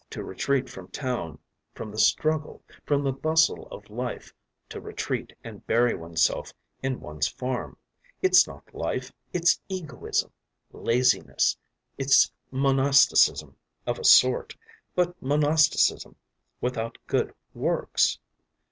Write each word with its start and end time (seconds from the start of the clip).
To 0.09 0.23
retreat 0.23 0.67
from 0.67 0.87
town, 0.87 1.37
from 1.75 1.91
the 1.91 1.99
struggle, 1.99 2.63
from 2.87 3.03
the 3.03 3.11
bustle 3.11 3.67
of 3.67 3.87
life, 3.91 4.33
to 4.69 4.81
retreat 4.81 5.31
and 5.43 5.63
bury 5.67 5.93
oneself 5.93 6.53
in 6.81 6.99
one’s 7.01 7.27
farm 7.27 7.77
it’s 8.19 8.47
not 8.47 8.73
life, 8.73 9.11
it’s 9.31 9.61
egoism, 9.69 10.31
laziness, 10.71 11.55
it’s 11.99 12.31
monasticism 12.49 13.55
of 13.85 13.99
a 13.99 14.03
sort, 14.03 14.55
but 14.95 15.15
monasticism 15.21 16.15
without 16.61 16.97
good 17.05 17.35
works. 17.53 18.17